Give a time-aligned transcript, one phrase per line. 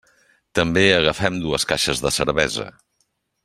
[0.59, 2.67] També agafem dues caixes de cervesa.